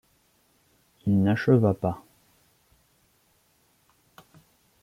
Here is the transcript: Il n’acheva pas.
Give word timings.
Il 1.05 1.21
n’acheva 1.21 1.75
pas. 1.75 2.03